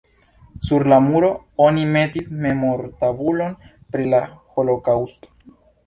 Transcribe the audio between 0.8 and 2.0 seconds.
la muro oni